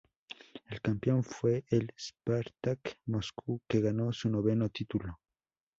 [0.67, 5.19] El campeón fue el Spartak Moscú, que ganó su noveno título.